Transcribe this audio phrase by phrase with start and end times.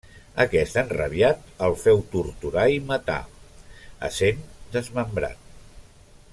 [0.43, 3.19] Aquest, enrabiat, el feu torturar i matar,
[4.09, 4.43] essent
[4.77, 5.49] desmembrat.